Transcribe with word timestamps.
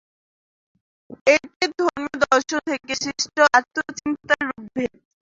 এটি 1.27 1.65
ধর্মীয় 1.79 2.15
দর্শন 2.23 2.61
থেকে 2.69 2.93
সৃষ্ট 3.03 3.25
আত্ম 3.57 3.77
চিন্তার 3.99 4.41
রুপভেদ। 4.47 4.91